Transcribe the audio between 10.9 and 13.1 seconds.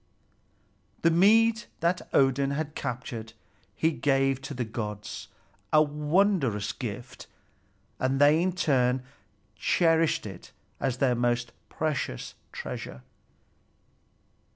their most precious treasure.